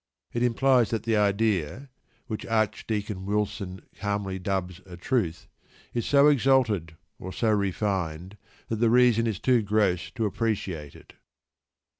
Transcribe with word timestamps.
It 0.33 0.41
implies 0.41 0.89
that 0.89 1.03
the 1.03 1.15
idea 1.15 1.91
(which 2.25 2.43
Archdeacon 2.47 3.23
Wilson 3.27 3.83
calmly 3.95 4.39
dubs 4.39 4.81
a 4.87 4.97
"truth") 4.97 5.47
is 5.93 6.07
so 6.07 6.27
exalted, 6.27 6.97
or 7.19 7.31
so 7.31 7.51
refined, 7.51 8.35
that 8.69 8.77
the 8.77 8.89
reason 8.89 9.27
is 9.27 9.37
too 9.39 9.61
gross 9.61 10.09
to 10.15 10.25
appreciate 10.25 10.95
it. 10.95 11.13